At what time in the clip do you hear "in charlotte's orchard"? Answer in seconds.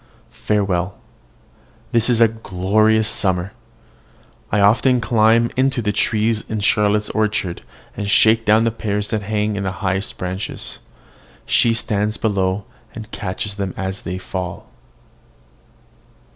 6.49-7.61